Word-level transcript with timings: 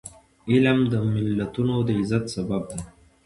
علم 0.51 0.79
د 0.91 0.93
ملتونو 1.13 1.75
د 1.87 1.89
عزت 1.99 2.23
سبب 2.35 2.61
دی. 2.71 2.81